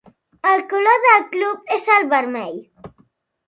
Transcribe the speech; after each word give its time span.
El 0.51 0.63
color 0.71 0.97
del 1.03 1.27
club 1.35 1.71
és 1.77 1.87
el 1.99 2.11
vermell. 2.17 2.61